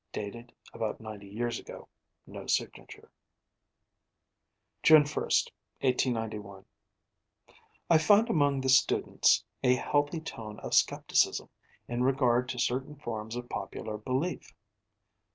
(Dated 0.11 0.51
about 0.73 0.99
ninety 0.99 1.27
years 1.27 1.59
ago: 1.59 1.87
no 2.25 2.47
signature.) 2.47 3.11
Sec. 4.83 4.97
17 5.05 5.05
June 5.05 5.21
1, 5.21 5.23
1891 5.81 6.65
I 7.87 7.97
find 7.99 8.27
among 8.27 8.61
the 8.61 8.69
students 8.69 9.43
a 9.61 9.75
healthy 9.75 10.19
tone 10.19 10.59
of 10.61 10.73
scepticism 10.73 11.49
in 11.87 12.01
regard 12.03 12.49
to 12.49 12.57
certain 12.57 12.95
forms 12.95 13.35
of 13.35 13.47
popular 13.47 13.95
belief. 13.95 14.55